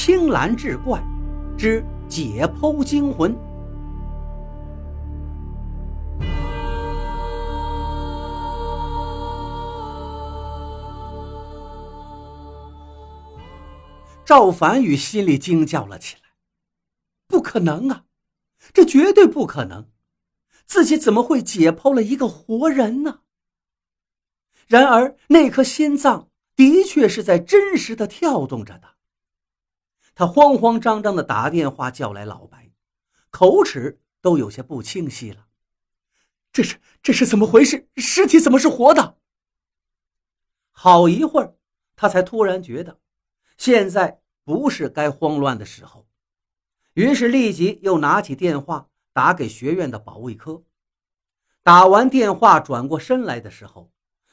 [0.00, 1.02] 青蓝志怪
[1.58, 3.34] 之解剖惊魂》。
[14.24, 16.22] 赵凡宇心里惊叫了起来
[17.26, 18.04] ：“不可能啊，
[18.72, 19.88] 这绝对不可能！
[20.64, 23.22] 自己怎么会解剖了一个活人呢？”
[24.68, 28.97] 然而，那颗心脏的确是在真实的跳动着的。
[30.18, 32.72] 他慌慌张张的打电话叫来老白，
[33.30, 35.46] 口齿都有些不清晰了。
[36.50, 37.88] 这是这是怎么回事？
[37.94, 39.16] 尸体怎么是活的？
[40.72, 41.54] 好一会儿，
[41.94, 42.98] 他才突然觉得。
[43.56, 46.08] 现在不是该慌乱的时候，
[46.94, 50.64] 于是立即又拿起电话打给学院的保卫科。
[51.62, 53.92] 打完电话，转过身来的时候，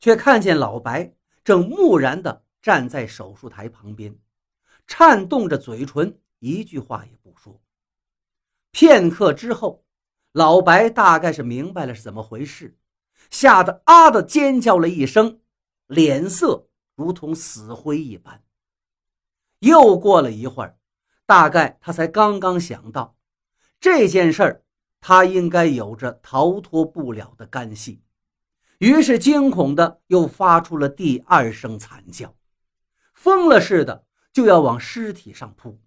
[0.00, 1.12] 却看见老白
[1.44, 4.18] 正木然地站在手术台旁边，
[4.86, 7.60] 颤动着嘴唇，一句话也不说。
[8.70, 9.84] 片刻之后，
[10.32, 12.76] 老白大概是明白了是怎么回事，
[13.30, 15.40] 吓得啊的尖叫了一声，
[15.86, 18.42] 脸色如同死灰一般。
[19.60, 20.78] 又过了一会儿，
[21.24, 23.16] 大概他才刚刚想到
[23.80, 24.64] 这件事儿，
[25.00, 28.02] 他应该有着逃脱不了的干系，
[28.78, 32.36] 于是惊恐的又发出了第二声惨叫，
[33.14, 34.05] 疯了似的
[34.36, 35.80] 就要往尸体上扑。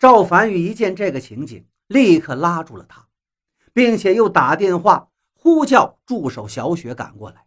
[0.00, 3.06] 赵凡宇一见这个情景，立刻拉住了他，
[3.72, 7.46] 并且又打电话呼叫助手小雪赶过来。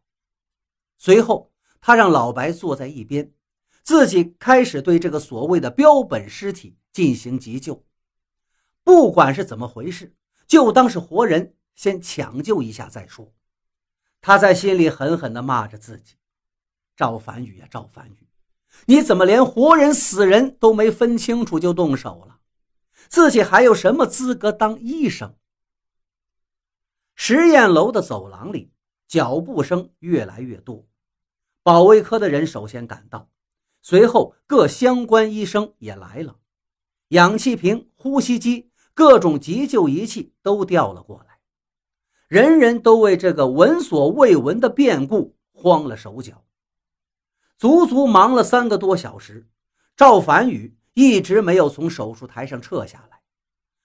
[0.97, 1.51] 随后，
[1.81, 3.33] 他让老白坐在一边。
[3.83, 7.85] 自己开始对这个所谓的标本尸体进行急救，
[8.85, 10.15] 不管是怎么回事，
[10.47, 13.33] 就当是活人，先抢救一下再说。
[14.21, 16.15] 他在心里狠狠地骂着自己
[16.95, 18.27] ：“赵凡宇呀，赵凡宇，
[18.85, 22.39] 你怎么连活人死人都没分清楚就动手了？
[23.09, 25.35] 自己还有什么资格当医生？”
[27.15, 28.71] 实验楼的走廊里，
[29.08, 30.86] 脚步声越来越多，
[31.64, 33.30] 保卫科的人首先赶到。
[33.81, 36.37] 随后，各相关医生也来了，
[37.09, 41.39] 氧气瓶、呼吸机、各种急救仪器都调了过来，
[42.27, 46.43] 人人都为这个闻所未闻的变故慌了手脚。
[47.57, 49.47] 足足忙了三个多小时，
[49.95, 53.21] 赵凡宇一直没有从手术台上撤下来，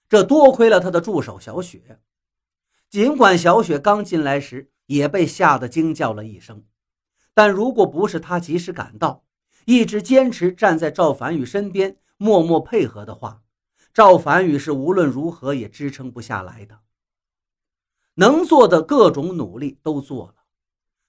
[0.07, 1.99] 这多亏了他的助手小雪。
[2.89, 6.63] 尽管小雪刚进来时也被吓得惊叫了一声，
[7.33, 9.23] 但如果不是他及时赶到，
[9.65, 13.41] 一直坚持站在赵凡宇身边，默默配合的话，
[13.91, 16.81] 赵凡宇是无论如何也支撑不下来的。
[18.15, 20.42] 能做的各种努力都做了，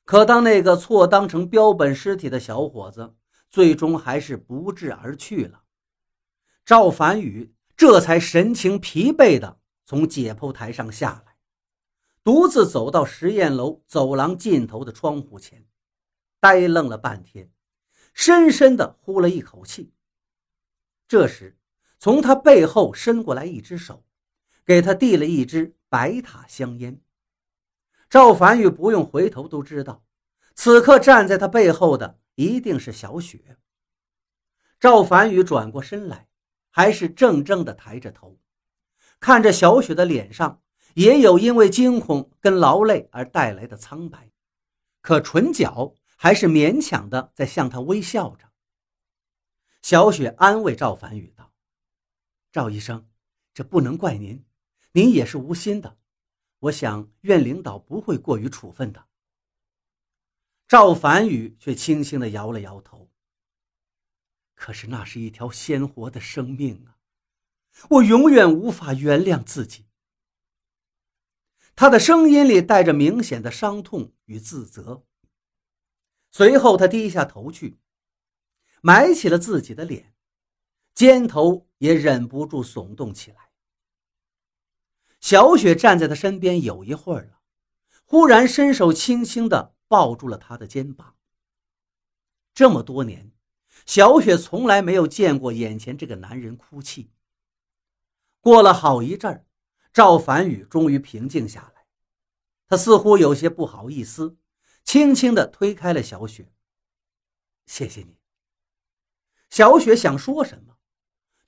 [0.05, 3.15] 可当那个错当成标本尸体的小伙子
[3.49, 5.63] 最终还是不治而去了，
[6.65, 11.37] 赵凡宇这才神情疲惫地从解剖台上下来，
[12.23, 15.67] 独自走到实验楼走廊尽头的窗户前，
[16.41, 17.51] 呆愣了半天。
[18.13, 19.93] 深深地呼了一口气。
[21.09, 21.59] 这时，
[21.99, 24.05] 从他背后伸过来一只手，
[24.65, 27.01] 给他递了一支白塔香烟。
[28.09, 30.05] 赵凡宇不用回头都知道，
[30.55, 33.59] 此刻站在他背后的一定是小雪。
[34.79, 36.29] 赵凡宇转过身来，
[36.71, 38.39] 还是怔怔地抬着头，
[39.21, 40.63] 看着小雪的脸上
[40.95, 44.31] 也有因为惊恐跟劳累而带来的苍白，
[45.01, 45.95] 可唇角。
[46.17, 48.49] 还是勉强的在向他微笑着。
[49.83, 51.53] 小雪安慰赵凡宇道
[52.51, 53.07] ：“赵医生，
[53.53, 54.43] 这不能怪您，
[54.93, 55.99] 您也是无心的。
[56.65, 59.07] 我想院领导不会过于处分的。”
[60.69, 63.11] 赵凡宇却轻轻的摇了摇头。
[64.55, 66.97] 可是那是一条鲜活的生命啊，
[67.91, 69.87] 我永远无法原谅自己。
[71.77, 75.05] 他的声音里带着明显的伤痛与自责。
[76.31, 77.79] 随后，他低下头去，
[78.81, 80.15] 埋起了自己的脸，
[80.95, 83.44] 肩头也忍不住耸动起来。
[85.25, 87.41] 小雪站在他身边有一会儿了，
[88.05, 91.17] 忽然伸手轻轻地抱住了他的肩膀。
[92.53, 93.33] 这么多年，
[93.87, 97.11] 小雪从来没有见过眼前这个男人哭泣。
[98.43, 99.47] 过了好一阵儿，
[99.95, 101.87] 赵凡宇终于平静下来，
[102.67, 104.37] 他似乎有些不好意思。
[104.85, 106.53] 轻轻地推开了小雪。
[107.65, 108.19] 谢谢你。
[109.49, 110.77] 小雪想说什么，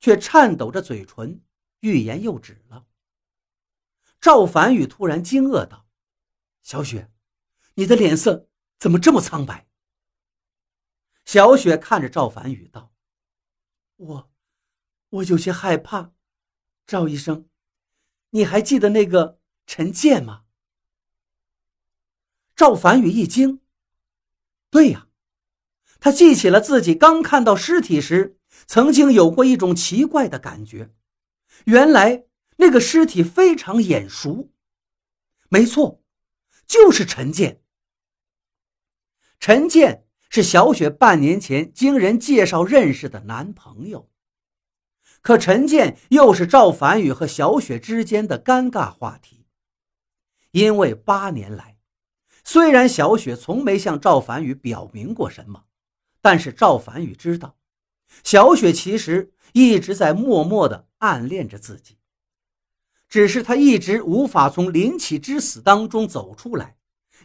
[0.00, 1.42] 却颤抖着嘴唇，
[1.80, 2.86] 欲言又止了。
[4.26, 5.86] 赵凡宇突然惊愕道
[6.64, 7.12] ：“小雪，
[7.74, 9.68] 你的脸色怎么这么苍白？”
[11.24, 12.92] 小雪看着赵凡宇道
[13.94, 14.32] ：“我，
[15.10, 16.10] 我有些害怕。
[16.88, 17.48] 赵医生，
[18.30, 20.42] 你还记得那个陈建吗？
[22.56, 23.60] 赵凡宇一惊，
[24.70, 25.06] 对呀，
[26.00, 30.92] 他记起了自己刚看到尸体时，曾经有过一种奇怪的感觉。
[31.66, 32.25] 原来
[32.56, 34.50] 那个尸体非常眼熟，
[35.48, 36.02] 没错，
[36.66, 37.62] 就是陈建。
[39.38, 44.10] 陈建是小雪半年前经人介绍认识的男朋友。
[45.22, 49.46] 可陈建又是赵凡宇和小雪之间的尴尬话题，
[50.52, 51.78] 因为八年来，
[52.44, 55.64] 虽然小雪从没向赵凡宇表明过什么，
[56.20, 57.56] 但是赵凡宇知道，
[58.22, 61.95] 小雪其实一直在默默的暗恋着自己，
[63.08, 66.76] 只是他一直无法从林启之死当中走出来，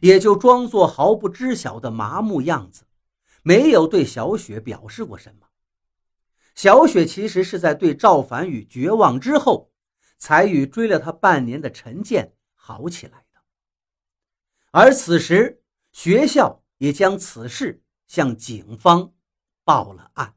[0.01, 2.83] 也就装作毫不知晓的麻木样子，
[3.43, 5.47] 没有对小雪表示过什么。
[6.53, 9.71] 小雪其实是在对赵凡宇绝望之后，
[10.17, 13.39] 才与追了他半年的陈建好起来的。
[14.71, 19.11] 而此时，学校也将此事向警方
[19.63, 20.35] 报了案。